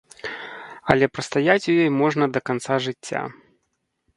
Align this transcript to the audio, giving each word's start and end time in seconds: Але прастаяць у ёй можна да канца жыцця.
Але 0.93 1.09
прастаяць 1.17 1.69
у 1.73 1.75
ёй 1.83 1.89
можна 2.01 2.25
да 2.39 2.43
канца 2.51 2.75
жыцця. 2.87 3.21